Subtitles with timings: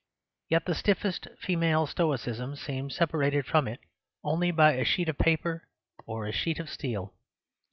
[0.49, 3.81] Yet the stiffest female stoicism seems separated from it
[4.23, 5.67] only by a sheet of paper
[6.07, 7.13] or a sheet of steel.